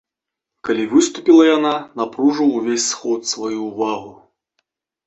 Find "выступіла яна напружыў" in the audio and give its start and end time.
0.93-2.49